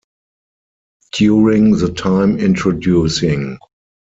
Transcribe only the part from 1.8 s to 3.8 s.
time Introducing...